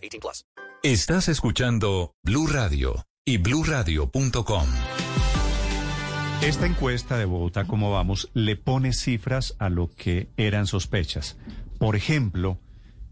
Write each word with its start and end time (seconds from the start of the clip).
18 0.00 0.20
plus. 0.20 0.44
Estás 0.82 1.28
escuchando 1.28 2.14
Blue 2.22 2.46
Radio 2.46 3.04
y 3.24 3.36
BlueRadio.com. 3.36 4.66
Esta 6.42 6.64
encuesta 6.64 7.18
de 7.18 7.26
Bogotá, 7.26 7.66
¿cómo 7.66 7.92
vamos? 7.92 8.30
Le 8.32 8.56
pone 8.56 8.94
cifras 8.94 9.56
a 9.58 9.68
lo 9.68 9.90
que 9.94 10.30
eran 10.38 10.66
sospechas. 10.66 11.36
Por 11.78 11.96
ejemplo, 11.96 12.58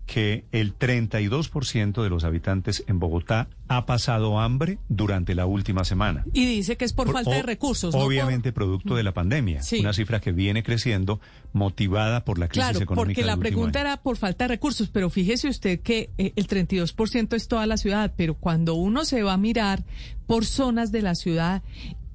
que 0.09 0.47
el 0.53 0.77
32% 0.77 2.03
de 2.03 2.09
los 2.09 2.25
habitantes 2.25 2.83
en 2.89 2.99
Bogotá 2.99 3.49
ha 3.69 3.85
pasado 3.85 4.41
hambre 4.41 4.79
durante 4.89 5.35
la 5.35 5.45
última 5.45 5.85
semana. 5.85 6.25
Y 6.33 6.47
dice 6.47 6.79
que 6.79 6.87
es 6.87 6.95
por, 6.95 7.13
falta 7.13 7.31
de 7.31 7.43
recursos. 7.43 7.95
no 7.95 8.01
Obviamente 8.01 8.51
producto 8.51 8.97
de 8.97 9.03
la 9.03 9.13
pandemia. 9.13 9.63
Sí. 9.63 9.81
Una 9.81 9.93
cifra 9.93 10.19
que 10.21 10.33
viene 10.33 10.63
creciendo 10.63 11.21
motivada 11.53 12.25
por 12.25 12.39
la 12.39 12.49
crisis 12.49 12.65
Claro, 12.71 12.81
económica. 12.83 13.07
porque 13.21 13.27
la 13.27 13.37
pregunta 13.37 13.81
año. 13.81 13.89
era 13.91 14.03
por 14.03 14.17
falta 14.17 14.45
de 14.45 14.49
recursos, 14.49 14.89
pero 14.89 15.11
fíjese 15.11 15.49
usted 15.49 15.81
que 15.81 16.09
eh, 16.17 16.33
el 16.37 16.49
32% 16.49 17.37
es 17.37 17.47
toda 17.47 17.67
la 17.67 17.77
ciudad, 17.77 18.15
pero 18.17 18.33
cuando 18.35 18.75
uno 18.77 19.05
se 19.05 19.23
va 19.23 19.35
a 19.35 19.37
mirar 19.39 19.85
por 20.27 20.47
zonas 20.47 20.91
de 20.91 21.03
la 21.03 21.15
ciudad, 21.15 21.63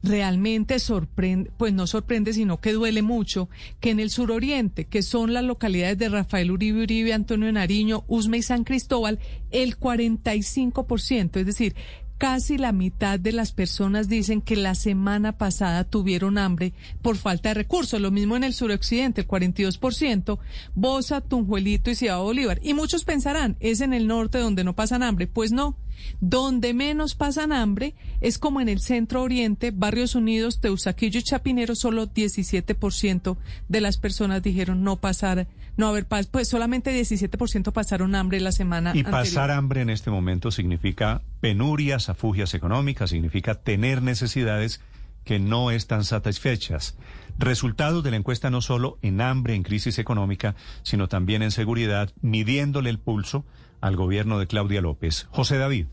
realmente 0.03 0.79
sorprende, 0.79 1.49
pues 1.57 1.73
no 1.73 1.87
sorprende, 1.87 2.33
sino 2.33 2.59
que 2.59 2.73
duele 2.73 3.01
mucho 3.01 3.49
que 3.79 3.89
en 3.89 3.99
el 3.99 4.09
suroriente, 4.09 4.85
que 4.85 5.01
son 5.01 5.33
las 5.33 5.43
localidades 5.43 5.97
de 5.97 6.09
Rafael 6.09 6.51
Uribe 6.51 6.83
Uribe, 6.83 7.13
Antonio 7.13 7.51
Nariño, 7.51 8.03
Usme 8.07 8.37
y 8.37 8.43
San 8.43 8.65
Cristóbal, 8.65 9.19
el 9.51 9.79
45%, 9.79 11.39
es 11.39 11.45
decir, 11.45 11.75
Casi 12.23 12.57
la 12.57 12.71
mitad 12.71 13.19
de 13.19 13.33
las 13.33 13.51
personas 13.51 14.07
dicen 14.07 14.41
que 14.41 14.55
la 14.55 14.75
semana 14.75 15.37
pasada 15.37 15.83
tuvieron 15.83 16.37
hambre 16.37 16.71
por 17.01 17.17
falta 17.17 17.49
de 17.49 17.55
recursos. 17.55 17.99
Lo 17.99 18.11
mismo 18.11 18.37
en 18.37 18.45
el 18.45 18.53
suroccidente, 18.53 19.21
el 19.21 19.27
42%, 19.27 20.39
Bosa, 20.73 21.19
Tunjuelito 21.19 21.91
y 21.91 21.95
Ciudad 21.95 22.21
Bolívar. 22.21 22.61
Y 22.63 22.75
muchos 22.75 23.03
pensarán, 23.03 23.57
es 23.59 23.81
en 23.81 23.93
el 23.93 24.07
norte 24.07 24.37
donde 24.37 24.63
no 24.63 24.73
pasan 24.73 25.03
hambre. 25.03 25.27
Pues 25.27 25.51
no. 25.51 25.75
Donde 26.21 26.73
menos 26.73 27.15
pasan 27.15 27.51
hambre 27.51 27.95
es 28.21 28.37
como 28.37 28.61
en 28.61 28.69
el 28.69 28.79
centro 28.79 29.21
oriente, 29.21 29.71
Barrios 29.71 30.15
Unidos, 30.15 30.61
Teusaquillo 30.61 31.19
y 31.19 31.23
Chapinero, 31.23 31.75
solo 31.75 32.07
17% 32.07 33.37
de 33.67 33.81
las 33.81 33.97
personas 33.97 34.41
dijeron 34.41 34.83
no 34.83 34.97
pasar, 34.97 35.47
no 35.77 35.87
haber 35.87 36.05
paz. 36.05 36.27
Pues 36.27 36.47
solamente 36.47 36.91
17% 36.91 37.71
pasaron 37.71 38.15
hambre 38.15 38.39
la 38.39 38.51
semana 38.51 38.91
Y 38.93 38.99
anterior. 38.99 39.11
pasar 39.11 39.51
hambre 39.51 39.81
en 39.81 39.89
este 39.89 40.11
momento 40.11 40.51
significa 40.51 41.21
penurias, 41.41 42.09
afugias 42.09 42.53
económicas, 42.53 43.09
significa 43.09 43.55
tener 43.55 44.01
necesidades 44.01 44.81
que 45.23 45.39
no 45.39 45.71
están 45.71 46.03
satisfechas. 46.03 46.97
Resultados 47.37 48.03
de 48.03 48.11
la 48.11 48.17
encuesta 48.17 48.49
no 48.49 48.61
solo 48.61 48.99
en 49.01 49.21
hambre, 49.21 49.55
en 49.55 49.63
crisis 49.63 49.97
económica, 49.97 50.55
sino 50.83 51.07
también 51.07 51.41
en 51.41 51.51
seguridad, 51.51 52.11
midiéndole 52.21 52.89
el 52.89 52.99
pulso 52.99 53.45
al 53.83 53.97
gobierno 53.97 54.39
de 54.39 54.47
Claudia 54.47 54.79
López. 54.79 55.27
José 55.31 55.57
David. 55.57 55.87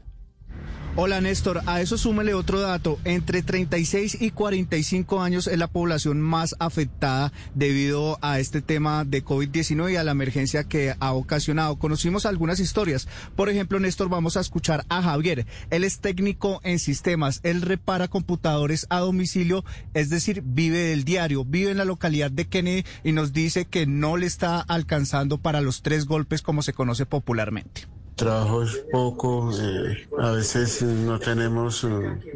Hola 0.96 1.20
Néstor, 1.20 1.62
a 1.66 1.80
eso 1.80 1.96
súmele 1.96 2.34
otro 2.34 2.60
dato. 2.60 2.98
Entre 3.05 3.42
36 3.42 4.19
y 4.20 4.33
45 4.33 5.22
años 5.22 5.46
es 5.46 5.56
la 5.56 5.69
población 5.69 6.20
más 6.20 6.56
afectada 6.58 7.33
debido 7.55 8.18
a 8.23 8.40
este 8.40 8.61
tema 8.61 9.05
de 9.05 9.24
COVID-19 9.24 9.92
y 9.92 9.96
a 9.96 10.02
la 10.02 10.11
emergencia 10.11 10.64
que 10.64 10.95
ha 10.98 11.12
ocasionado. 11.12 11.77
Conocimos 11.77 12.27
algunas 12.27 12.58
historias. 12.58 13.06
Por 13.36 13.48
ejemplo, 13.48 13.78
Néstor, 13.78 14.08
vamos 14.08 14.36
a 14.36 14.40
escuchar 14.40 14.84
a 14.89 15.01
Javier. 15.01 15.46
Él 15.70 15.84
es 15.84 16.01
técnico 16.01 16.61
en 16.64 16.80
sistemas. 16.80 17.39
Él 17.45 17.62
repara 17.62 18.08
computadores 18.08 18.86
a 18.90 18.98
domicilio, 18.98 19.64
es 19.95 20.11
decir, 20.11 20.42
vive 20.45 20.78
del 20.78 21.05
diario. 21.05 21.45
Vive 21.45 21.70
en 21.70 21.78
la 21.78 21.84
localidad 21.84 22.33
de 22.33 22.48
Kennedy 22.48 22.84
y 23.05 23.12
nos 23.12 23.33
dice 23.33 23.64
que 23.64 23.86
no 23.86 24.17
le 24.17 24.27
está 24.27 24.61
alcanzando 24.61 25.39
para 25.39 25.61
los 25.61 25.83
tres 25.83 26.05
golpes 26.07 26.42
como 26.42 26.62
se 26.62 26.72
conoce 26.72 27.07
popularmente. 27.07 27.99
Trabajo 28.20 28.63
es 28.63 28.77
poco, 28.91 29.51
eh, 29.58 29.97
a 30.19 30.33
veces 30.33 30.83
no 30.83 31.19
tenemos, 31.20 31.85
eh, 31.85 31.89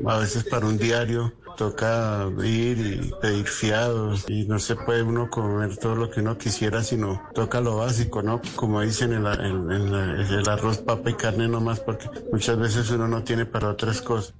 a 0.06 0.18
veces 0.18 0.44
para 0.44 0.66
un 0.66 0.78
diario 0.78 1.34
toca 1.54 2.28
ir 2.42 2.78
y 2.80 3.12
pedir 3.12 3.46
fiados 3.46 4.24
y 4.28 4.46
no 4.46 4.58
se 4.58 4.76
puede 4.76 5.02
uno 5.02 5.28
comer 5.30 5.76
todo 5.78 5.94
lo 5.94 6.10
que 6.10 6.20
uno 6.20 6.38
quisiera, 6.38 6.82
sino 6.82 7.22
toca 7.34 7.60
lo 7.60 7.76
básico, 7.76 8.22
¿no? 8.22 8.40
Como 8.56 8.80
dicen, 8.80 9.12
el, 9.12 9.26
el- 9.26 10.48
arroz, 10.48 10.78
papa 10.78 11.10
y 11.10 11.14
carne 11.16 11.48
nomás, 11.48 11.80
porque 11.80 12.10
muchas 12.30 12.58
veces 12.58 12.90
uno 12.90 13.06
no 13.08 13.22
tiene 13.24 13.44
para 13.46 13.68
otras 13.70 14.00
cosas. 14.02 14.34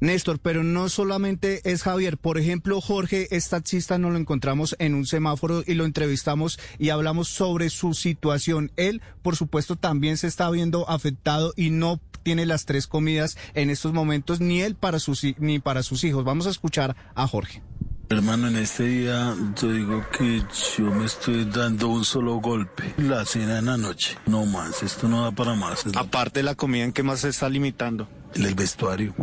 Néstor, 0.00 0.38
pero 0.38 0.62
no 0.62 0.88
solamente 0.88 1.60
es 1.64 1.82
Javier. 1.82 2.18
Por 2.18 2.38
ejemplo, 2.38 2.80
Jorge 2.80 3.28
es 3.34 3.48
taxista, 3.48 3.98
nos 3.98 4.12
lo 4.12 4.18
encontramos 4.18 4.76
en 4.78 4.94
un 4.94 5.06
semáforo 5.06 5.62
y 5.66 5.74
lo 5.74 5.84
entrevistamos 5.84 6.58
y 6.78 6.90
hablamos 6.90 7.28
sobre 7.28 7.70
su 7.70 7.94
situación. 7.94 8.72
Él, 8.76 9.02
por 9.22 9.36
supuesto, 9.36 9.76
también 9.76 10.16
se 10.16 10.26
está 10.26 10.50
viendo 10.50 10.88
afectado 10.88 11.52
y 11.56 11.70
no 11.70 12.00
tiene 12.22 12.44
las 12.44 12.64
tres 12.64 12.86
comidas 12.86 13.36
en 13.54 13.70
estos 13.70 13.92
momentos, 13.92 14.40
ni 14.40 14.60
él 14.60 14.74
para 14.74 14.98
sus, 14.98 15.22
ni 15.38 15.60
para 15.60 15.82
sus 15.82 16.04
hijos. 16.04 16.24
Vamos 16.24 16.46
a 16.46 16.50
escuchar 16.50 16.96
a 17.14 17.26
Jorge. 17.26 17.62
Hermano, 18.08 18.46
en 18.46 18.56
este 18.56 18.84
día 18.84 19.34
yo 19.60 19.72
digo 19.72 20.04
que 20.16 20.42
yo 20.76 20.84
me 20.92 21.06
estoy 21.06 21.44
dando 21.44 21.88
un 21.88 22.04
solo 22.04 22.36
golpe. 22.36 22.94
La 22.98 23.24
cena 23.24 23.58
en 23.58 23.66
la 23.66 23.76
noche. 23.76 24.16
No 24.26 24.46
más, 24.46 24.82
esto 24.82 25.08
no 25.08 25.22
da 25.22 25.32
para 25.32 25.54
más. 25.54 25.84
Aparte 25.96 26.40
de 26.40 26.44
la 26.44 26.54
comida, 26.54 26.84
¿en 26.84 26.92
qué 26.92 27.02
más 27.02 27.20
se 27.20 27.30
está 27.30 27.48
limitando? 27.48 28.08
el, 28.34 28.46
el 28.46 28.54
vestuario. 28.54 29.14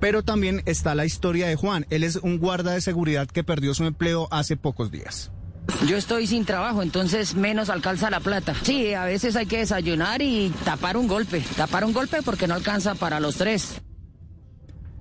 Pero 0.00 0.22
también 0.22 0.62
está 0.66 0.94
la 0.94 1.04
historia 1.04 1.46
de 1.46 1.56
Juan. 1.56 1.86
Él 1.90 2.04
es 2.04 2.16
un 2.16 2.38
guarda 2.38 2.72
de 2.72 2.80
seguridad 2.80 3.26
que 3.26 3.44
perdió 3.44 3.74
su 3.74 3.84
empleo 3.84 4.28
hace 4.30 4.56
pocos 4.56 4.90
días. 4.90 5.30
Yo 5.86 5.96
estoy 5.96 6.26
sin 6.26 6.44
trabajo, 6.44 6.82
entonces 6.82 7.34
menos 7.34 7.70
alcanza 7.70 8.08
la 8.10 8.20
plata. 8.20 8.54
Sí, 8.62 8.94
a 8.94 9.04
veces 9.04 9.36
hay 9.36 9.46
que 9.46 9.58
desayunar 9.58 10.22
y 10.22 10.52
tapar 10.64 10.96
un 10.96 11.08
golpe. 11.08 11.42
Tapar 11.56 11.84
un 11.84 11.92
golpe 11.92 12.22
porque 12.22 12.46
no 12.46 12.54
alcanza 12.54 12.94
para 12.94 13.20
los 13.20 13.36
tres. 13.36 13.80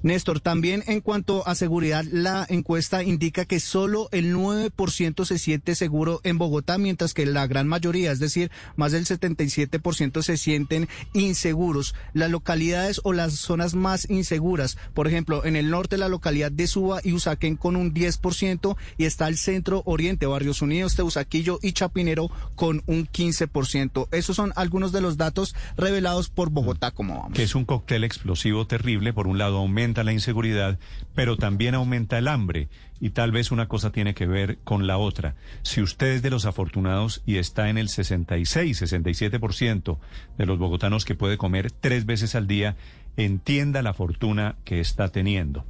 Néstor, 0.05 0.39
también 0.39 0.83
en 0.85 1.01
cuanto 1.01 1.47
a 1.47 1.55
seguridad, 1.55 2.05
la 2.11 2.45
encuesta 2.47 3.01
indica 3.01 3.45
que 3.45 3.59
solo 3.59 4.07
el 4.11 4.35
9% 4.35 5.25
se 5.25 5.39
siente 5.39 5.73
seguro 5.73 6.21
en 6.23 6.37
Bogotá, 6.37 6.77
mientras 6.77 7.15
que 7.15 7.25
la 7.25 7.47
gran 7.47 7.67
mayoría, 7.67 8.11
es 8.11 8.19
decir, 8.19 8.51
más 8.75 8.91
del 8.91 9.07
77% 9.07 10.21
se 10.21 10.37
sienten 10.37 10.87
inseguros. 11.13 11.95
Las 12.13 12.29
localidades 12.29 13.01
o 13.03 13.13
las 13.13 13.33
zonas 13.33 13.73
más 13.73 14.07
inseguras, 14.07 14.77
por 14.93 15.07
ejemplo, 15.07 15.43
en 15.43 15.55
el 15.55 15.71
norte 15.71 15.97
la 15.97 16.07
localidad 16.07 16.51
de 16.51 16.67
Suba 16.67 16.99
y 17.03 17.13
Usaquén 17.13 17.55
con 17.55 17.75
un 17.75 17.91
10% 17.91 18.77
y 18.99 19.05
está 19.05 19.27
el 19.27 19.37
centro 19.37 19.81
oriente, 19.87 20.27
Barrios 20.27 20.61
Unidos, 20.61 20.95
Teusaquillo 20.95 21.57
y 21.63 21.71
Chapinero 21.71 22.29
con 22.53 22.83
un 22.85 23.07
15%. 23.07 24.07
Esos 24.11 24.35
son 24.35 24.53
algunos 24.55 24.91
de 24.91 25.01
los 25.01 25.17
datos 25.17 25.55
revelados 25.77 26.29
por 26.29 26.51
Bogotá, 26.51 26.91
como 26.91 27.15
vamos. 27.15 27.33
que 27.33 27.41
es 27.41 27.55
un 27.55 27.65
cóctel 27.65 28.03
explosivo 28.03 28.67
terrible. 28.67 29.11
Por 29.11 29.25
un 29.25 29.39
lado 29.39 29.57
aumenta 29.57 29.94
la 30.03 30.13
inseguridad, 30.13 30.79
pero 31.13 31.37
también 31.37 31.75
aumenta 31.75 32.17
el 32.17 32.27
hambre. 32.27 32.67
Y 32.99 33.09
tal 33.09 33.31
vez 33.31 33.51
una 33.51 33.67
cosa 33.67 33.91
tiene 33.91 34.13
que 34.13 34.25
ver 34.25 34.57
con 34.63 34.87
la 34.87 34.97
otra. 34.97 35.35
Si 35.63 35.81
usted 35.81 36.07
es 36.07 36.21
de 36.21 36.29
los 36.29 36.45
afortunados 36.45 37.21
y 37.25 37.37
está 37.37 37.69
en 37.69 37.77
el 37.77 37.89
66, 37.89 38.81
67% 38.81 39.97
de 40.37 40.45
los 40.45 40.57
bogotanos 40.57 41.05
que 41.05 41.15
puede 41.15 41.37
comer 41.37 41.71
tres 41.71 42.05
veces 42.05 42.35
al 42.35 42.47
día, 42.47 42.77
entienda 43.17 43.81
la 43.81 43.93
fortuna 43.93 44.55
que 44.63 44.79
está 44.79 45.09
teniendo. 45.09 45.65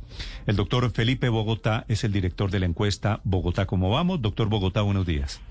El 0.46 0.56
doctor 0.56 0.92
Felipe 0.92 1.30
Bogotá 1.30 1.86
es 1.88 2.04
el 2.04 2.12
director 2.12 2.52
de 2.52 2.60
la 2.60 2.66
encuesta 2.66 3.22
Bogotá, 3.24 3.66
¿cómo 3.66 3.90
vamos? 3.90 4.22
Doctor 4.22 4.48
Bogotá, 4.50 4.82
buenos 4.82 5.06
días. 5.06 5.42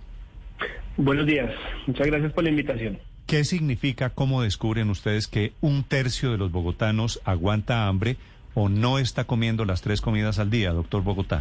Buenos 0.96 1.26
días, 1.26 1.50
muchas 1.86 2.06
gracias 2.06 2.32
por 2.32 2.44
la 2.44 2.50
invitación. 2.50 2.98
¿Qué 3.26 3.44
significa, 3.44 4.10
cómo 4.10 4.42
descubren 4.42 4.90
ustedes 4.90 5.26
que 5.26 5.54
un 5.60 5.82
tercio 5.82 6.30
de 6.30 6.38
los 6.38 6.52
bogotanos 6.52 7.20
aguanta 7.24 7.88
hambre 7.88 8.16
o 8.54 8.68
no 8.68 8.98
está 8.98 9.24
comiendo 9.24 9.64
las 9.64 9.82
tres 9.82 10.00
comidas 10.00 10.38
al 10.38 10.50
día, 10.50 10.72
doctor 10.72 11.02
Bogotá? 11.02 11.40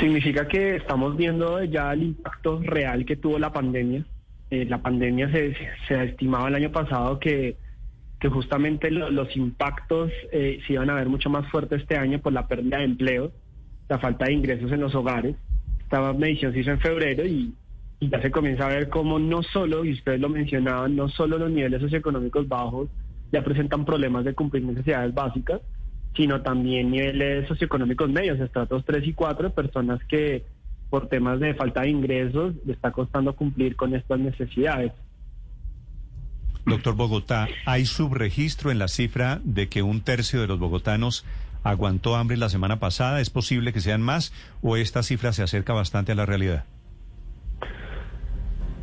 Significa 0.00 0.46
que 0.46 0.76
estamos 0.76 1.16
viendo 1.16 1.62
ya 1.64 1.92
el 1.92 2.02
impacto 2.02 2.60
real 2.62 3.04
que 3.04 3.16
tuvo 3.16 3.38
la 3.38 3.52
pandemia. 3.52 4.04
Eh, 4.50 4.66
la 4.66 4.78
pandemia 4.78 5.30
se, 5.32 5.56
se 5.88 6.04
estimaba 6.04 6.48
el 6.48 6.54
año 6.54 6.70
pasado 6.70 7.18
que, 7.18 7.56
que 8.20 8.28
justamente 8.28 8.90
lo- 8.90 9.10
los 9.10 9.34
impactos 9.36 10.12
eh, 10.32 10.60
se 10.66 10.74
iban 10.74 10.90
a 10.90 10.94
ver 10.94 11.08
mucho 11.08 11.30
más 11.30 11.50
fuertes 11.50 11.80
este 11.82 11.96
año 11.96 12.20
por 12.20 12.32
la 12.32 12.46
pérdida 12.46 12.78
de 12.78 12.84
empleo, 12.84 13.32
la 13.88 13.98
falta 13.98 14.26
de 14.26 14.34
ingresos 14.34 14.70
en 14.70 14.80
los 14.80 14.94
hogares. 14.94 15.34
Esta 15.80 16.12
medición 16.12 16.52
se 16.52 16.60
hizo 16.60 16.70
en 16.72 16.80
febrero 16.80 17.24
y, 17.24 17.54
y 17.98 18.08
ya 18.10 18.20
se 18.20 18.30
comienza 18.30 18.66
a 18.66 18.68
ver 18.68 18.88
cómo 18.90 19.18
no 19.18 19.42
solo, 19.42 19.84
y 19.84 19.92
ustedes 19.94 20.20
lo 20.20 20.28
mencionaban, 20.28 20.94
no 20.94 21.08
solo 21.08 21.38
los 21.38 21.50
niveles 21.50 21.80
socioeconómicos 21.80 22.46
bajos 22.46 22.88
ya 23.32 23.42
presentan 23.42 23.84
problemas 23.84 24.24
de 24.24 24.34
cumplir 24.34 24.64
necesidades 24.64 25.14
básicas, 25.14 25.60
sino 26.14 26.42
también 26.42 26.90
niveles 26.90 27.46
socioeconómicos 27.48 28.10
medios, 28.10 28.40
estratos 28.40 28.84
3 28.84 29.06
y 29.06 29.12
4, 29.12 29.50
personas 29.50 30.00
que 30.04 30.44
por 30.90 31.08
temas 31.08 31.40
de 31.40 31.54
falta 31.54 31.82
de 31.82 31.90
ingresos 31.90 32.54
le 32.64 32.72
está 32.72 32.92
costando 32.92 33.34
cumplir 33.34 33.76
con 33.76 33.94
estas 33.94 34.18
necesidades. 34.18 34.92
Doctor 36.64 36.96
Bogotá, 36.96 37.48
¿hay 37.64 37.86
subregistro 37.86 38.72
en 38.72 38.78
la 38.78 38.88
cifra 38.88 39.40
de 39.44 39.68
que 39.68 39.82
un 39.82 40.00
tercio 40.00 40.40
de 40.40 40.48
los 40.48 40.58
bogotanos 40.58 41.24
aguantó 41.62 42.16
hambre 42.16 42.36
la 42.36 42.48
semana 42.48 42.80
pasada? 42.80 43.20
¿Es 43.20 43.30
posible 43.30 43.72
que 43.72 43.80
sean 43.80 44.02
más 44.02 44.32
o 44.62 44.76
esta 44.76 45.02
cifra 45.02 45.32
se 45.32 45.42
acerca 45.42 45.74
bastante 45.74 46.12
a 46.12 46.16
la 46.16 46.26
realidad? 46.26 46.64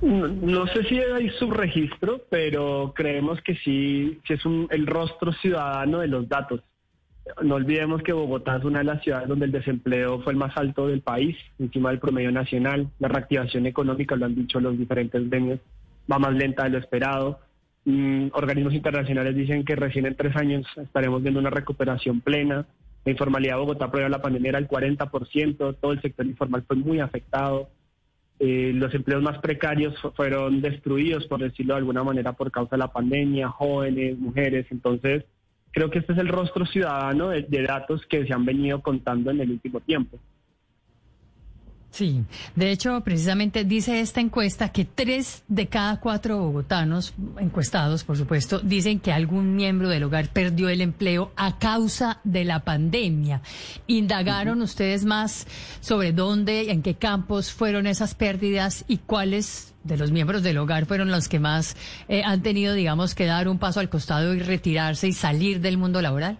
No, 0.04 0.68
sé 0.68 0.84
si 0.84 1.00
hay 1.00 1.30
subregistro, 1.30 2.26
pero 2.30 2.94
creemos 2.94 3.42
que 3.42 3.56
sí, 3.56 4.20
sí 4.28 4.34
es 4.34 4.46
un, 4.46 4.68
el 4.70 4.86
rostro 4.86 5.32
ciudadano 5.32 6.00
de 6.00 6.08
los 6.08 6.28
datos. 6.28 6.62
No 7.42 7.56
olvidemos 7.56 8.04
que 8.04 8.12
Bogotá 8.12 8.58
es 8.58 8.66
una 8.66 8.80
de 8.80 8.86
las 8.86 9.02
ciudades 9.02 9.30
donde 9.30 9.46
el 9.46 9.54
desempleo 9.54 10.22
fue 10.22 10.34
el 10.34 10.40
más 10.40 10.58
alto 10.58 10.88
del 10.88 11.00
país, 11.00 11.38
encima 11.58 11.90
del 11.90 12.00
promedio 12.00 12.34
nacional. 12.34 12.90
La 13.00 13.08
reactivación 13.08 13.66
económica, 13.66 14.18
lo 14.18 14.26
han 14.26 14.36
dicho 14.36 14.60
los 14.60 14.78
diferentes 14.78 15.30
gremios, 15.30 15.62
va 16.12 16.20
más 16.20 16.34
lenta 16.34 16.64
de 16.64 16.72
lo 16.72 16.80
esperado. 16.80 17.40
Mm, 17.86 18.28
organismos 18.34 18.74
internacionales 18.74 19.34
dicen 19.34 19.64
que 19.64 19.78
recién 19.78 20.06
en 20.06 20.16
tres 20.16 20.36
años 20.36 20.66
estaremos 20.76 21.22
viendo 21.22 21.40
una 21.40 21.50
recuperación 21.50 22.20
plena. 22.20 22.66
La 23.06 23.12
informalidad 23.12 23.54
de 23.54 23.60
Bogotá 23.62 23.90
previo 23.90 24.08
a 24.08 24.10
la 24.10 24.22
pandemia 24.22 24.50
era 24.50 24.60
el 24.60 24.68
40%, 24.68 25.78
todo 25.80 25.94
el 25.94 26.02
sector 26.02 26.26
informal 26.26 26.66
fue 26.68 26.76
muy 26.76 27.00
afectado. 27.00 27.70
Eh, 28.46 28.74
los 28.74 28.94
empleos 28.94 29.22
más 29.24 29.38
precarios 29.40 29.98
fu- 30.02 30.12
fueron 30.12 30.60
destruidos, 30.62 31.26
por 31.28 31.40
decirlo 31.40 31.76
de 31.76 31.80
alguna 31.80 32.04
manera, 32.04 32.34
por 32.34 32.52
causa 32.52 32.76
de 32.76 32.80
la 32.80 32.92
pandemia, 32.92 33.48
jóvenes, 33.48 34.18
mujeres. 34.20 34.66
Entonces, 34.70 35.24
creo 35.72 35.90
que 35.90 36.00
este 36.00 36.12
es 36.12 36.20
el 36.20 36.28
rostro 36.28 36.66
ciudadano 36.66 37.30
de, 37.30 37.44
de 37.44 37.64
datos 37.64 38.06
que 38.08 38.26
se 38.28 38.34
han 38.34 38.44
venido 38.44 38.82
contando 38.82 39.32
en 39.32 39.40
el 39.40 39.52
último 39.52 39.80
tiempo. 39.80 40.20
Sí, 41.94 42.26
de 42.56 42.72
hecho, 42.72 43.02
precisamente 43.02 43.66
dice 43.66 44.00
esta 44.00 44.20
encuesta 44.20 44.70
que 44.70 44.84
tres 44.84 45.44
de 45.48 45.68
cada 45.68 46.00
cuatro 46.00 46.40
bogotanos, 46.40 47.14
encuestados 47.40 48.04
por 48.04 48.18
supuesto, 48.18 48.58
dicen 48.58 49.00
que 49.00 49.12
algún 49.12 49.56
miembro 49.56 49.90
del 49.90 50.06
hogar 50.06 50.30
perdió 50.30 50.70
el 50.70 50.82
empleo 50.82 51.32
a 51.36 51.60
causa 51.60 52.20
de 52.24 52.46
la 52.46 52.62
pandemia. 52.62 53.44
¿Indagaron 53.86 54.64
ustedes 54.64 55.06
más 55.06 55.46
sobre 55.82 56.14
dónde, 56.14 56.72
en 56.72 56.82
qué 56.82 56.96
campos 56.96 57.52
fueron 57.52 57.86
esas 57.86 58.16
pérdidas 58.16 58.86
y 58.88 58.98
cuáles 58.98 59.76
de 59.84 59.96
los 59.96 60.12
miembros 60.12 60.42
del 60.42 60.58
hogar 60.58 60.88
fueron 60.88 61.12
los 61.12 61.30
que 61.30 61.40
más 61.40 61.78
eh, 62.08 62.24
han 62.26 62.42
tenido, 62.42 62.74
digamos, 62.74 63.14
que 63.14 63.28
dar 63.28 63.48
un 63.48 63.60
paso 63.60 63.80
al 63.80 63.90
costado 63.90 64.34
y 64.34 64.40
retirarse 64.40 65.08
y 65.08 65.14
salir 65.14 65.62
del 65.62 65.78
mundo 65.78 66.02
laboral? 66.02 66.40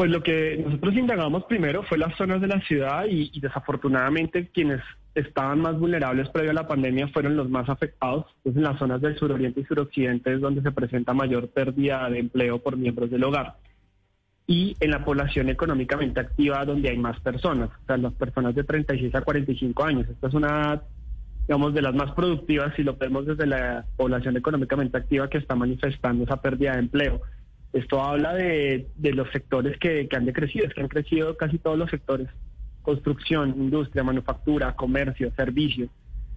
Pues 0.00 0.10
lo 0.10 0.22
que 0.22 0.56
nosotros 0.64 0.94
indagamos 0.96 1.44
primero 1.44 1.82
fue 1.82 1.98
las 1.98 2.16
zonas 2.16 2.40
de 2.40 2.46
la 2.46 2.58
ciudad 2.62 3.04
y, 3.06 3.38
desafortunadamente 3.38 4.48
quienes 4.48 4.80
estaban 5.14 5.60
más 5.60 5.78
vulnerables 5.78 6.30
previo 6.30 6.52
a 6.52 6.54
la 6.54 6.66
pandemia 6.66 7.08
fueron 7.08 7.36
los 7.36 7.50
más 7.50 7.68
afectados. 7.68 8.24
Entonces 8.38 8.56
en 8.56 8.62
las 8.62 8.78
zonas 8.78 9.02
del 9.02 9.18
suroriente 9.18 9.60
y 9.60 9.64
suroccidente 9.66 10.32
es 10.32 10.40
donde 10.40 10.62
se 10.62 10.72
presenta 10.72 11.12
mayor 11.12 11.50
pérdida 11.50 12.08
de 12.08 12.18
empleo 12.18 12.60
por 12.60 12.78
miembros 12.78 13.10
del 13.10 13.24
hogar. 13.24 13.56
Y 14.46 14.74
en 14.80 14.90
la 14.90 15.04
población 15.04 15.50
económicamente 15.50 16.18
activa 16.18 16.64
donde 16.64 16.88
hay 16.88 16.96
más 16.96 17.20
personas, 17.20 17.68
o 17.68 17.86
sea, 17.86 17.98
las 17.98 18.14
personas 18.14 18.54
de 18.54 18.64
36 18.64 19.14
a 19.14 19.20
45 19.20 19.84
años. 19.84 20.08
Esta 20.08 20.28
es 20.28 20.32
una, 20.32 20.80
digamos, 21.46 21.74
de 21.74 21.82
las 21.82 21.94
más 21.94 22.12
productivas 22.12 22.74
si 22.74 22.84
lo 22.84 22.96
vemos 22.96 23.26
desde 23.26 23.46
la 23.46 23.84
población 23.98 24.34
económicamente 24.38 24.96
activa 24.96 25.28
que 25.28 25.36
está 25.36 25.54
manifestando 25.54 26.24
esa 26.24 26.40
pérdida 26.40 26.72
de 26.72 26.78
empleo. 26.78 27.20
Esto 27.72 28.02
habla 28.02 28.34
de, 28.34 28.88
de 28.96 29.12
los 29.12 29.30
sectores 29.30 29.78
que, 29.78 30.08
que 30.08 30.16
han 30.16 30.24
decrecido, 30.24 30.66
es 30.66 30.74
que 30.74 30.80
han 30.80 30.88
crecido 30.88 31.36
casi 31.36 31.58
todos 31.58 31.78
los 31.78 31.90
sectores, 31.90 32.28
construcción, 32.82 33.54
industria, 33.56 34.02
manufactura, 34.02 34.74
comercio, 34.74 35.32
servicios. 35.36 35.88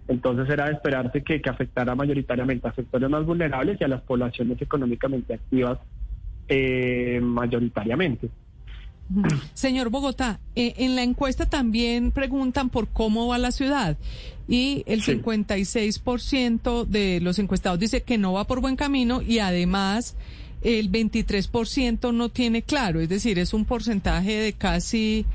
Entonces 0.06 0.48
era 0.48 0.66
de 0.66 0.74
esperarse 0.74 1.22
que, 1.24 1.40
que 1.40 1.50
afectara 1.50 1.94
mayoritariamente 1.94 2.68
a 2.68 2.74
sectores 2.74 3.08
más 3.08 3.24
vulnerables 3.24 3.80
y 3.80 3.84
a 3.84 3.88
las 3.88 4.02
poblaciones 4.02 4.60
económicamente 4.60 5.34
activas 5.34 5.78
eh, 6.48 7.20
mayoritariamente. 7.22 8.28
Señor 9.52 9.90
Bogotá, 9.90 10.40
eh, 10.56 10.74
en 10.78 10.96
la 10.96 11.02
encuesta 11.02 11.46
también 11.46 12.10
preguntan 12.10 12.70
por 12.70 12.88
cómo 12.88 13.26
va 13.28 13.38
la 13.38 13.50
ciudad 13.50 13.98
y 14.48 14.82
el 14.86 15.02
56% 15.02 16.86
de 16.86 17.20
los 17.20 17.38
encuestados 17.38 17.78
dice 17.78 18.02
que 18.02 18.18
no 18.18 18.32
va 18.32 18.46
por 18.46 18.60
buen 18.60 18.76
camino 18.76 19.20
y 19.20 19.40
además 19.40 20.16
el 20.64 20.90
23% 20.90 22.12
no 22.12 22.30
tiene 22.30 22.62
claro, 22.62 23.00
es 23.00 23.08
decir, 23.08 23.38
es 23.38 23.52
un 23.52 23.64
porcentaje 23.64 24.32
de 24.32 24.52
casi 24.54 25.26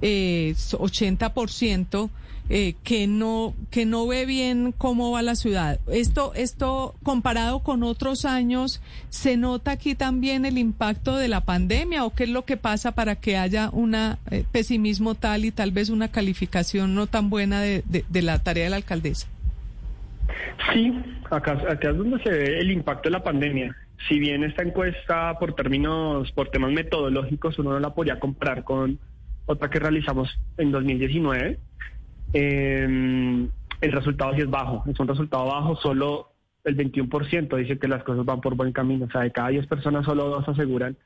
eh, 0.00 0.54
80% 0.56 2.10
eh, 2.50 2.76
que 2.82 3.06
no 3.06 3.54
que 3.70 3.84
no 3.84 4.06
ve 4.06 4.24
bien 4.24 4.72
cómo 4.72 5.10
va 5.10 5.20
la 5.20 5.34
ciudad. 5.34 5.78
Esto 5.86 6.32
esto 6.34 6.94
comparado 7.02 7.58
con 7.58 7.82
otros 7.82 8.24
años 8.24 8.80
se 9.10 9.36
nota 9.36 9.72
aquí 9.72 9.94
también 9.94 10.46
el 10.46 10.56
impacto 10.56 11.16
de 11.16 11.28
la 11.28 11.42
pandemia 11.42 12.06
o 12.06 12.14
qué 12.14 12.24
es 12.24 12.30
lo 12.30 12.46
que 12.46 12.56
pasa 12.56 12.92
para 12.92 13.16
que 13.16 13.36
haya 13.36 13.68
un 13.70 13.94
pesimismo 14.50 15.14
tal 15.14 15.44
y 15.44 15.50
tal 15.50 15.72
vez 15.72 15.90
una 15.90 16.08
calificación 16.08 16.94
no 16.94 17.06
tan 17.06 17.28
buena 17.28 17.60
de, 17.60 17.82
de, 17.86 18.06
de 18.08 18.22
la 18.22 18.38
tarea 18.38 18.64
de 18.64 18.70
la 18.70 18.76
alcaldesa. 18.76 19.28
Sí, 20.72 20.90
acá, 21.30 21.52
acá 21.52 21.90
es 21.90 21.96
donde 21.98 22.22
se 22.22 22.30
ve 22.30 22.58
el 22.60 22.70
impacto 22.70 23.10
de 23.10 23.10
la 23.10 23.22
pandemia. 23.22 23.76
Si 24.06 24.18
bien 24.18 24.44
esta 24.44 24.62
encuesta 24.62 25.38
por 25.38 25.54
términos, 25.54 26.30
por 26.32 26.50
temas 26.50 26.72
metodológicos, 26.72 27.58
uno 27.58 27.70
no 27.70 27.80
la 27.80 27.94
podría 27.94 28.20
comparar 28.20 28.62
con 28.62 28.98
otra 29.46 29.70
que 29.70 29.80
realizamos 29.80 30.28
en 30.56 30.70
2019, 30.70 31.58
eh, 32.34 33.48
el 33.80 33.92
resultado 33.92 34.34
sí 34.34 34.42
es 34.42 34.50
bajo. 34.50 34.84
Es 34.86 35.00
un 35.00 35.08
resultado 35.08 35.46
bajo, 35.46 35.76
solo 35.76 36.32
el 36.64 36.76
21% 36.76 37.56
dice 37.56 37.78
que 37.78 37.88
las 37.88 38.02
cosas 38.04 38.24
van 38.24 38.40
por 38.40 38.54
buen 38.54 38.72
camino. 38.72 39.06
O 39.06 39.10
sea, 39.10 39.22
de 39.22 39.32
cada 39.32 39.48
10 39.48 39.66
personas, 39.66 40.04
solo 40.04 40.28
dos 40.28 40.48
aseguran 40.48 40.96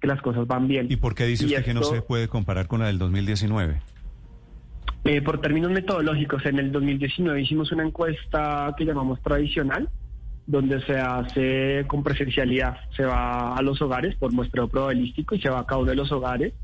que 0.00 0.06
las 0.06 0.20
cosas 0.20 0.46
van 0.46 0.68
bien. 0.68 0.86
¿Y 0.90 0.96
por 0.96 1.14
qué 1.14 1.24
dice 1.24 1.44
Y 1.44 1.48
usted 1.48 1.64
que 1.64 1.74
no 1.74 1.82
se 1.82 2.02
puede 2.02 2.28
comparar 2.28 2.66
con 2.66 2.80
la 2.80 2.86
del 2.86 2.98
2019? 2.98 3.80
Eh, 5.04 5.22
por 5.22 5.40
términos 5.40 5.70
metodológicos, 5.70 6.44
en 6.46 6.58
el 6.58 6.72
2019 6.72 7.40
hicimos 7.40 7.70
una 7.72 7.84
encuesta 7.84 8.74
que 8.76 8.84
llamamos 8.84 9.22
tradicional, 9.22 9.88
donde 10.46 10.80
se 10.82 10.96
hace 10.96 11.84
con 11.86 12.02
presencialidad. 12.02 12.78
Se 12.96 13.04
va 13.04 13.56
a 13.56 13.62
los 13.62 13.80
hogares 13.82 14.14
por 14.16 14.32
muestreo 14.32 14.68
probabilístico 14.68 15.34
y 15.34 15.40
se 15.40 15.50
va 15.50 15.60
a 15.60 15.66
cada 15.66 15.80
uno 15.80 15.90
de 15.90 15.96
los 15.96 16.10
hogares 16.12 16.54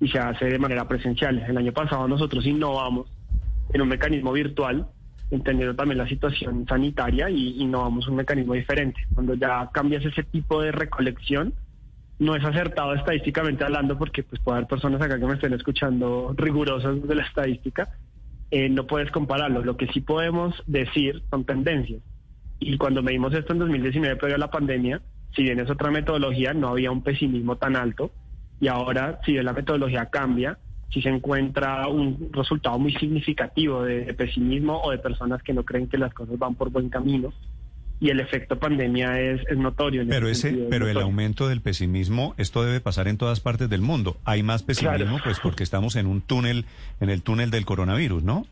y 0.00 0.08
se 0.08 0.18
hace 0.18 0.46
de 0.46 0.58
manera 0.58 0.86
presencial. 0.86 1.38
El 1.48 1.56
año 1.56 1.72
pasado 1.72 2.06
nosotros 2.08 2.44
innovamos 2.46 3.08
en 3.72 3.80
un 3.80 3.88
mecanismo 3.88 4.32
virtual, 4.32 4.86
entendiendo 5.30 5.74
también 5.74 5.98
la 5.98 6.08
situación 6.08 6.66
sanitaria 6.68 7.30
y 7.30 7.62
innovamos 7.62 8.06
un 8.08 8.16
mecanismo 8.16 8.52
diferente. 8.54 9.00
Cuando 9.14 9.34
ya 9.34 9.70
cambias 9.72 10.04
ese 10.04 10.24
tipo 10.24 10.60
de 10.60 10.72
recolección, 10.72 11.54
no 12.18 12.36
es 12.36 12.44
acertado 12.44 12.94
estadísticamente 12.94 13.64
hablando 13.64 13.96
porque 13.96 14.22
pues 14.22 14.40
puede 14.42 14.58
haber 14.58 14.68
personas 14.68 15.00
acá 15.00 15.18
que 15.18 15.26
me 15.26 15.34
estén 15.34 15.54
escuchando 15.54 16.34
rigurosas 16.36 17.02
de 17.02 17.14
la 17.14 17.22
estadística, 17.22 17.88
eh, 18.50 18.68
no 18.68 18.86
puedes 18.86 19.10
compararlo. 19.10 19.64
Lo 19.64 19.76
que 19.76 19.86
sí 19.88 20.02
podemos 20.02 20.54
decir 20.66 21.22
son 21.30 21.44
tendencias. 21.44 22.02
Y 22.64 22.78
cuando 22.78 23.02
medimos 23.02 23.34
esto 23.34 23.52
en 23.52 23.58
2019, 23.60 24.16
previo 24.16 24.36
a 24.36 24.38
la 24.38 24.50
pandemia, 24.50 25.00
si 25.34 25.42
bien 25.42 25.58
es 25.60 25.70
otra 25.70 25.90
metodología, 25.90 26.54
no 26.54 26.68
había 26.68 26.90
un 26.90 27.02
pesimismo 27.02 27.56
tan 27.56 27.76
alto. 27.76 28.10
Y 28.60 28.68
ahora, 28.68 29.20
si 29.24 29.32
bien 29.32 29.44
la 29.44 29.52
metodología 29.52 30.06
cambia, 30.06 30.58
si 30.92 31.02
se 31.02 31.08
encuentra 31.08 31.88
un 31.88 32.30
resultado 32.32 32.78
muy 32.78 32.92
significativo 32.94 33.82
de, 33.82 34.12
pesimismo 34.14 34.80
o 34.80 34.90
de 34.90 34.98
personas 34.98 35.42
que 35.42 35.52
no 35.52 35.64
creen 35.64 35.88
que 35.88 35.98
las 35.98 36.12
cosas 36.12 36.38
van 36.38 36.54
por 36.54 36.70
buen 36.70 36.88
camino. 36.90 37.32
Y 37.98 38.10
el 38.10 38.20
efecto 38.20 38.58
pandemia 38.58 39.20
es, 39.20 39.40
es 39.48 39.56
notorio. 39.56 40.02
en 40.02 40.08
Pero 40.08 40.26
ese 40.26 40.32
ese, 40.32 40.48
sentido, 40.48 40.64
es 40.64 40.70
pero 40.70 40.88
el 40.88 40.98
aumento 40.98 41.48
del 41.48 41.60
pesimismo, 41.60 42.34
esto 42.36 42.64
debe 42.64 42.80
pasar 42.80 43.06
en 43.08 43.16
todas 43.16 43.40
partes 43.40 43.70
del 43.70 43.80
mundo. 43.80 44.16
Hay 44.24 44.42
más 44.42 44.62
pesimismo, 44.64 45.18
pues 45.22 45.38
porque 45.40 45.62
estamos 45.62 45.96
en 45.96 46.06
un 46.06 46.20
túnel, 46.20 46.66
en 47.00 47.10
el 47.10 47.22
túnel 47.22 47.50
del 47.50 47.64
coronavirus, 47.64 48.24
¿no? 48.24 48.44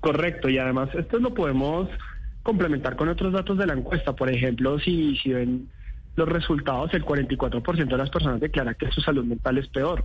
Correcto, 0.00 0.48
y 0.48 0.58
además 0.58 0.90
esto 0.94 1.18
lo 1.18 1.34
podemos 1.34 1.88
complementar 2.42 2.96
con 2.96 3.08
otros 3.08 3.32
datos 3.32 3.56
de 3.58 3.66
la 3.66 3.74
encuesta. 3.74 4.14
Por 4.14 4.30
ejemplo, 4.30 4.78
si, 4.78 5.16
si 5.16 5.32
ven 5.32 5.68
los 6.16 6.28
resultados, 6.28 6.92
el 6.94 7.04
44% 7.04 7.86
de 7.86 7.96
las 7.96 8.10
personas 8.10 8.40
declara 8.40 8.74
que 8.74 8.90
su 8.90 9.00
salud 9.00 9.24
mental 9.24 9.58
es 9.58 9.68
peor. 9.68 10.04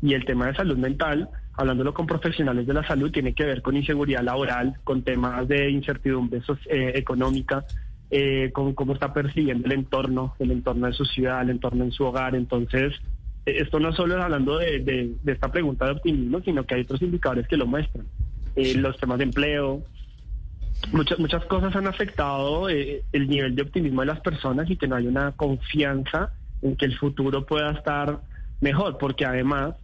Y 0.00 0.14
el 0.14 0.24
tema 0.24 0.46
de 0.46 0.54
salud 0.54 0.76
mental, 0.76 1.28
hablándolo 1.54 1.94
con 1.94 2.06
profesionales 2.06 2.66
de 2.66 2.74
la 2.74 2.86
salud, 2.86 3.10
tiene 3.10 3.34
que 3.34 3.44
ver 3.44 3.62
con 3.62 3.76
inseguridad 3.76 4.22
laboral, 4.22 4.74
con 4.84 5.02
temas 5.02 5.46
de 5.48 5.70
incertidumbre 5.70 6.42
eh, 6.68 6.92
económica, 6.96 7.64
eh, 8.10 8.50
con 8.52 8.74
cómo 8.74 8.92
está 8.94 9.12
percibiendo 9.14 9.66
el 9.66 9.72
entorno, 9.72 10.34
el 10.38 10.50
entorno 10.50 10.86
de 10.88 10.92
su 10.92 11.04
ciudad, 11.04 11.42
el 11.42 11.50
entorno 11.50 11.84
en 11.84 11.92
su 11.92 12.04
hogar. 12.04 12.34
Entonces, 12.34 12.94
eh, 13.46 13.56
esto 13.60 13.78
no 13.80 13.92
solo 13.92 14.16
es 14.18 14.22
hablando 14.24 14.58
de, 14.58 14.80
de- 14.80 15.14
de 15.22 15.32
esta 15.32 15.50
pregunta 15.50 15.86
de 15.86 15.92
optimismo, 15.92 16.40
sino 16.40 16.64
que 16.64 16.74
hay 16.74 16.80
otros 16.82 17.00
indicadores 17.02 17.46
que 17.48 17.56
lo 17.56 17.66
muestran. 17.66 18.06
Eh, 18.56 18.74
Los 18.76 18.98
temas 18.98 19.18
de 19.18 19.24
empleo, 19.24 19.82
muchas 20.90 21.18
muchas 21.18 21.44
cosas 21.46 21.74
han 21.76 21.86
afectado 21.86 22.68
eh, 22.68 23.04
el 23.12 23.28
nivel 23.28 23.54
de 23.54 23.62
optimismo 23.62 24.00
de 24.00 24.08
las 24.08 24.20
personas 24.20 24.68
y 24.70 24.76
que 24.76 24.88
no 24.88 24.96
hay 24.96 25.06
una 25.06 25.32
confianza 25.32 26.32
en 26.62 26.76
que 26.76 26.86
el 26.86 26.96
futuro 26.96 27.44
pueda 27.46 27.70
estar 27.72 28.20
mejor, 28.60 28.96
porque 28.98 29.26
además, 29.26 29.74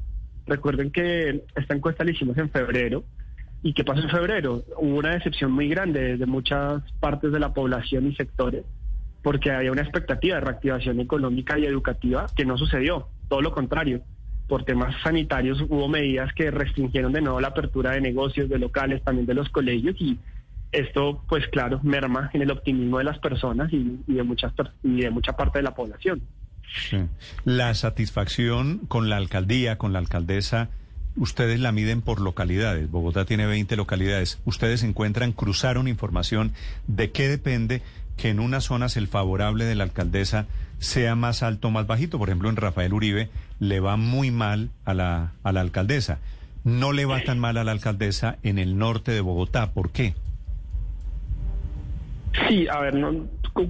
recuerden 0.47 0.91
que 0.91 1.45
esta 1.57 1.75
encuesta 1.75 2.05
la 2.05 2.13
hicimos 2.13 2.39
en 2.39 2.51
febrero, 2.51 3.05
¿y 3.63 3.75
qué 3.75 3.85
pasó 3.85 4.01
en 4.01 4.11
febrero? 4.11 4.63
Hubo 4.77 4.99
una 4.99 5.11
decepción 5.11 5.53
muy 5.53 5.69
grande 5.69 6.17
de 6.17 6.27
muchas 6.27 6.83
partes 7.01 7.33
de 7.33 7.41
la 7.41 7.53
población 7.53 8.07
y 8.07 8.15
sectores, 8.15 8.65
porque 9.23 9.51
había 9.51 9.73
una 9.73 9.83
expectativa 9.83 10.37
de 10.37 10.43
reactivación 10.43 11.01
económica 11.01 11.59
y 11.59 11.67
educativa 11.67 12.27
que 12.35 12.47
no 12.47 12.57
sucedió, 12.57 13.09
todo 13.29 13.43
lo 13.43 13.53
contrario. 13.53 14.01
Por 14.47 14.65
temas 14.65 14.95
sanitarios 15.03 15.61
hubo 15.69 15.89
medidas 15.89 16.33
que 16.33 16.51
restringieron 16.51 17.13
de 17.13 17.21
nuevo 17.21 17.39
la 17.39 17.49
apertura 17.49 17.91
de 17.91 18.01
negocios, 18.01 18.49
de 18.49 18.59
locales, 18.59 19.03
también 19.03 19.27
de 19.27 19.35
los 19.35 19.51
colegios 19.51 19.97
y 20.01 20.19
esto, 20.73 21.25
pues 21.29 21.47
claro, 21.49 21.81
merma 21.83 22.31
en 22.33 22.43
el 22.43 22.51
optimismo 22.51 22.99
de 22.99 23.05
las 23.05 23.19
personas 23.19 23.73
y, 23.73 24.01
y 24.07 24.15
de 24.15 24.23
muchas 24.23 24.53
y 24.83 25.01
de 25.01 25.11
mucha 25.11 25.33
parte 25.33 25.59
de 25.59 25.63
la 25.63 25.75
población. 25.75 26.23
Sí. 26.91 26.99
La 27.45 27.75
satisfacción 27.75 28.79
con 28.89 29.09
la 29.09 29.17
alcaldía, 29.17 29.79
con 29.79 29.93
la 29.93 29.99
alcaldesa, 29.99 30.69
ustedes 31.17 31.61
la 31.61 31.73
miden 31.73 32.03
por 32.03 32.21
localidades. 32.21 32.91
Bogotá 32.91 33.25
tiene 33.25 33.47
20 33.47 33.77
localidades. 33.77 34.39
Ustedes 34.45 34.83
encuentran, 34.83 35.33
cruzaron 35.33 35.89
información 35.89 36.53
de 36.87 37.11
qué 37.11 37.29
depende 37.29 37.83
que 38.17 38.31
en 38.31 38.41
unas 38.41 38.65
zonas 38.65 38.97
el 38.97 39.09
favorable 39.09 39.65
de 39.65 39.77
la 39.77 39.85
alcaldesa 39.85 40.47
sea 40.79 41.15
más 41.15 41.43
alto 41.43 41.69
o 41.69 41.71
más 41.71 41.87
bajito. 41.87 42.19
Por 42.19 42.29
ejemplo, 42.29 42.51
en 42.51 42.57
Rafael 42.57 42.93
Uribe 42.93 43.31
le 43.61 43.81
va 43.81 43.97
muy 43.97 44.31
mal 44.31 44.71
a 44.85 44.95
la, 44.95 45.33
a 45.43 45.53
la 45.53 45.61
alcaldesa. 45.61 46.19
No 46.65 46.93
le 46.93 47.07
va 47.07 47.23
tan 47.23 47.39
mal 47.39 47.57
a 47.57 47.65
la 47.65 47.73
alcaldesa 47.73 48.37
en 48.43 48.59
el 48.59 48.77
norte 48.77 49.13
de 49.13 49.21
Bogotá. 49.21 49.73
¿Por 49.73 49.91
qué? 49.91 50.15
Sí, 52.47 52.67
a 52.69 52.81
ver, 52.81 52.95
no, 52.95 53.29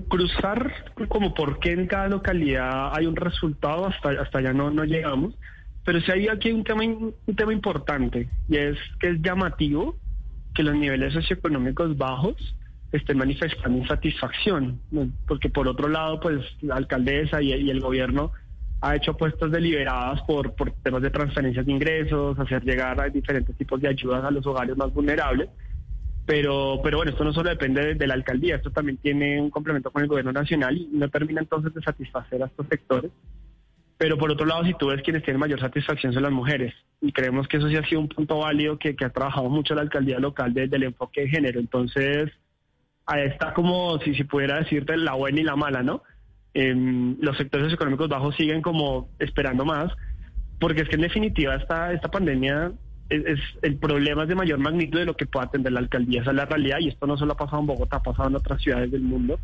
cruzar 0.09 0.73
como 1.09 1.35
por 1.35 1.59
qué 1.61 1.73
en 1.73 1.87
cada 1.87 2.09
localidad 2.09 2.91
hay 2.95 3.07
un 3.07 3.17
resultado, 3.17 3.87
hasta, 3.87 4.11
hasta 4.21 4.38
allá 4.38 4.53
no, 4.53 4.71
no 4.71 4.85
llegamos. 4.85 5.35
Pero 5.85 6.00
sí 6.00 6.12
hay 6.12 6.29
aquí 6.29 6.53
un 6.53 6.65
tema, 6.65 6.83
un 6.83 7.37
tema 7.37 7.53
importante 7.53 8.29
y 8.49 8.57
es 8.57 8.77
que 9.00 9.09
es 9.11 9.23
llamativo 9.23 9.97
que 10.55 10.62
los 10.62 10.75
niveles 10.75 11.15
socioeconómicos 11.15 11.97
bajos 11.97 12.37
estén 12.93 13.19
manifestando 13.19 13.79
insatisfacción, 13.79 14.81
¿no? 14.91 15.09
porque 15.27 15.49
por 15.49 15.69
otro 15.69 15.88
lado, 15.88 16.21
pues 16.21 16.41
la 16.61 16.77
alcaldesa 16.77 17.41
y, 17.41 17.55
y 17.55 17.71
el 17.71 17.81
gobierno 17.81 18.33
ha 18.81 18.97
hecho 18.97 19.12
apuestas 19.12 19.50
deliberadas 19.50 20.23
por, 20.23 20.55
por 20.55 20.71
temas 20.83 21.03
de 21.03 21.11
transferencias 21.11 21.67
de 21.67 21.73
ingresos, 21.73 22.38
hacer 22.38 22.62
llegar 22.65 23.00
a 23.00 23.09
diferentes 23.09 23.57
tipos 23.57 23.81
de 23.81 23.88
ayudas 23.88 24.25
a 24.25 24.31
los 24.31 24.47
hogares 24.47 24.77
más 24.77 24.93
vulnerables. 24.93 25.49
Pero, 26.28 26.78
pero 26.82 26.99
bueno, 26.99 27.11
esto 27.11 27.25
no 27.25 27.32
solo 27.32 27.49
depende 27.49 27.80
de, 27.80 27.94
de 27.94 28.06
la 28.06 28.12
alcaldía, 28.12 28.56
esto 28.56 28.70
también 28.70 28.99
tiene 28.99 29.40
un 29.40 29.49
complemento 29.49 29.90
con 29.90 30.02
el 30.02 30.08
gobierno 30.08 30.30
nacional 30.30 30.76
y 30.76 30.87
no 30.92 31.08
termina 31.08 31.40
entonces 31.40 31.73
de 31.73 31.80
satisfacer 31.80 32.42
a 32.42 32.47
estos 32.47 32.66
sectores. 32.68 33.11
Pero 33.97 34.18
por 34.18 34.30
otro 34.30 34.44
lado, 34.44 34.62
si 34.64 34.75
tú 34.75 34.88
ves 34.88 35.00
quienes 35.00 35.23
tienen 35.23 35.40
mayor 35.40 35.58
satisfacción 35.58 36.12
son 36.12 36.25
las 36.25 36.30
mujeres. 36.30 36.75
Y 37.00 37.12
creemos 37.12 37.49
que 37.49 37.56
eso 37.56 37.70
sí 37.70 37.76
ha 37.76 37.88
sido 37.88 38.02
un 38.02 38.11
punto 38.11 38.40
válido 38.40 38.78
que, 38.78 38.94
que 38.94 39.06
ha 39.06 39.11
trabajado 39.11 39.49
mucho 39.49 39.75
la 39.75 39.80
alcaldía 39.80 40.18
local 40.18 40.52
desde 40.52 40.76
el 40.76 40.82
enfoque 40.82 41.23
de 41.23 41.28
género. 41.30 41.61
Entonces, 41.61 42.30
ahí 43.06 43.23
está 43.23 43.54
como 43.54 43.99
si, 44.00 44.14
si 44.14 44.25
pudiera 44.25 44.58
decirte 44.58 44.99
la 44.99 45.14
buena 45.14 45.40
y 45.40 45.44
la 45.44 45.56
mala, 45.56 45.82
¿no? 45.82 46.02
Em, 46.52 47.16
los 47.23 47.38
sectores 47.38 47.73
económicos 47.73 48.06
bajos 48.11 48.37
siguen 48.37 48.61
como 48.61 49.08
esperando 49.18 49.64
más, 49.64 49.90
porque 50.61 50.82
es 50.82 50.90
que 50.90 50.97
en 50.97 51.02
definitiva 51.02 51.54
esta, 51.54 51.94
esta 51.94 52.11
pandemia 52.11 52.73
es, 53.09 53.41
el 53.62 53.77
problema 53.77 54.23
es 54.23 54.29
de 54.29 54.35
mayor 54.35 54.59
magnitud 54.59 54.99
de 54.99 55.05
lo 55.05 55.17
que 55.17 55.27
pueda 55.27 55.47
atender 55.47 55.73
la 55.73 55.81
alcaldía, 55.81 56.23
esa 56.23 56.31
es 56.31 56.37
la 56.37 56.45
realidad, 56.45 56.79
y 56.81 56.88
esto 56.88 57.07
no 57.07 57.17
solo 57.17 57.33
ha 57.33 57.37
pasado 57.37 57.61
en 57.61 57.67
Bogotá, 57.67 57.97
ha 57.97 58.03
pasado 58.03 58.29
en 58.29 58.37
otras 58.37 58.61
ciudades 58.61 58.91
del 58.91 59.03
mundo. 59.03 59.38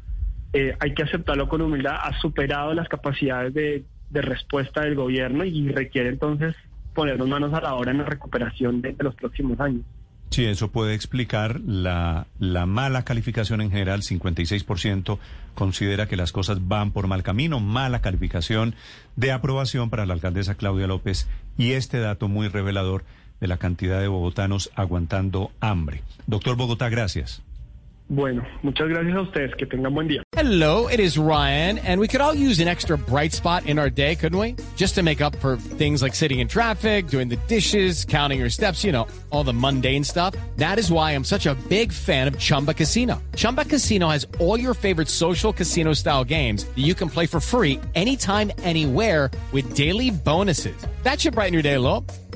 Eh, 0.53 0.77
hay 0.79 0.95
que 0.95 1.03
aceptarlo 1.03 1.49
con 1.49 1.63
humildad, 1.63 1.97
ha 2.01 2.19
superado 2.21 2.75
las 2.75 2.89
capacidades 2.89 3.55
de, 3.55 3.85
de 4.11 4.23
respuesta 4.23 4.83
del 4.83 4.95
gobierno 4.95 5.45
y 5.45 5.69
requiere 5.69 6.11
entonces 6.11 6.55
ponernos 6.95 7.29
manos 7.29 7.53
a 7.53 7.61
la 7.61 7.75
obra 7.75 7.91
en 7.91 7.99
la 7.99 8.05
recuperación 8.05 8.81
de, 8.81 8.93
de 8.93 9.05
los 9.05 9.15
próximos 9.17 9.59
años. 9.59 9.83
Sí, 10.31 10.45
eso 10.47 10.73
puede 10.73 10.95
explicar 10.95 11.61
la, 11.61 12.27
la 12.41 12.67
mala 12.67 13.05
calificación 13.05 13.61
en 13.61 13.71
general. 13.71 14.03
56% 14.03 15.19
considera 15.55 16.09
que 16.09 16.17
las 16.17 16.33
cosas 16.33 16.67
van 16.67 16.91
por 16.91 17.07
mal 17.07 17.23
camino. 17.23 17.61
Mala 17.61 18.01
calificación 18.01 18.75
de 19.15 19.31
aprobación 19.31 19.91
para 19.91 20.07
la 20.07 20.15
alcaldesa 20.15 20.57
Claudia 20.57 20.89
López. 20.89 21.29
Y 21.57 21.73
este 21.73 22.01
dato 22.01 22.27
muy 22.27 22.49
revelador 22.49 23.05
de 23.45 23.49
la 23.49 23.59
cantidad 23.59 24.01
de 24.01 24.09
bogotanos 24.09 24.71
aguantando 24.75 25.51
hambre. 25.61 26.01
Doctor 26.27 26.57
Bogotá, 26.57 26.89
gracias. 26.89 27.43
Bueno, 28.09 28.43
muchas 28.63 28.89
gracias 28.89 29.17
a 29.17 29.21
ustedes, 29.23 29.55
que 29.57 29.67
tengan 29.67 29.95
buen 29.95 30.09
día. 30.09 30.23
Hello, 30.35 30.89
it 30.89 30.99
is 30.99 31.19
Ryan, 31.19 31.79
and 31.79 32.01
we 32.01 32.07
could 32.07 32.21
all 32.21 32.35
use 32.35 32.61
an 32.61 32.69
extra 32.69 32.97
bright 32.97 33.33
spot 33.33 33.67
in 33.67 33.79
our 33.79 33.91
day, 33.91 34.15
couldn't 34.15 34.39
we? 34.39 34.57
Just 34.77 34.95
to 34.95 35.03
make 35.03 35.23
up 35.23 35.37
for 35.37 35.57
things 35.57 36.03
like 36.03 36.15
sitting 36.15 36.41
in 36.41 36.49
traffic, 36.49 37.09
doing 37.09 37.29
the 37.29 37.37
dishes, 37.49 38.05
counting 38.05 38.41
your 38.41 38.51
steps, 38.51 38.83
you 38.83 38.93
know, 38.93 39.07
all 39.31 39.45
the 39.45 39.53
mundane 39.55 40.05
stuff. 40.05 40.35
That 40.57 40.79
is 40.79 40.91
why 40.91 41.13
I'm 41.13 41.25
such 41.25 41.47
a 41.47 41.55
big 41.69 41.93
fan 41.93 42.29
of 42.29 42.39
Chumba 42.39 42.73
Casino. 42.73 43.23
Chumba 43.37 43.65
Casino 43.65 44.09
has 44.09 44.27
all 44.39 44.59
your 44.59 44.75
favorite 44.75 45.09
social 45.09 45.53
casino 45.53 45.95
style 45.95 46.25
games 46.25 46.65
that 46.65 46.85
you 46.85 46.95
can 46.95 47.11
play 47.11 47.27
for 47.27 47.41
free 47.41 47.81
anytime, 47.95 48.51
anywhere 48.63 49.31
with 49.53 49.75
daily 49.75 50.11
bonuses. 50.11 50.77
That 51.05 51.21
should 51.21 51.35
brighten 51.35 51.53
your 51.53 51.63
day 51.63 51.75
a 51.75 51.81
little. 51.81 52.05